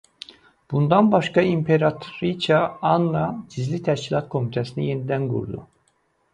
Bundan 0.71 1.11
başqa 1.15 1.43
imperatriça 1.49 2.57
Anna 2.93 3.23
Gizli 3.55 3.83
Tədqiqat 3.91 4.33
komitəsini 4.35 4.91
yenidən 4.93 5.33
qurdu. 5.35 5.65